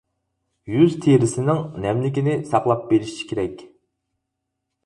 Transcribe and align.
يۈز 0.75 0.95
تېرىسىنىڭ 1.03 1.61
نەملىكىنى 1.83 2.35
ساقلاپ 2.53 2.89
بېرىش 2.93 3.15
كېرەك. 3.33 3.63